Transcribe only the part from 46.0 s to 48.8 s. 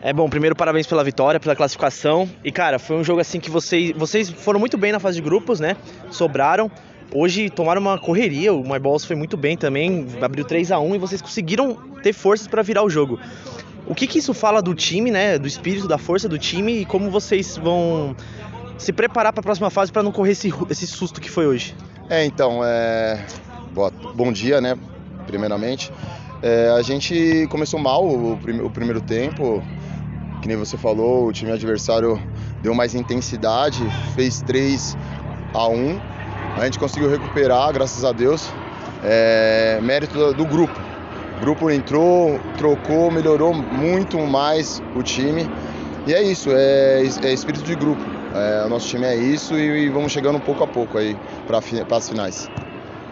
E é isso, é, é espírito de grupo. É, o